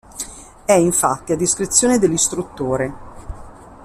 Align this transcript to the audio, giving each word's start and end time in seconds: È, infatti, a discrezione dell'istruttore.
È, 0.65 0.71
infatti, 0.73 1.31
a 1.31 1.35
discrezione 1.35 1.99
dell'istruttore. 1.99 2.91